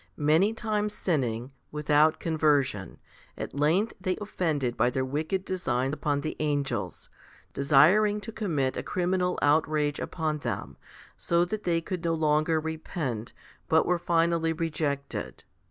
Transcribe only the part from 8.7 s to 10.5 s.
a criminal outrage upon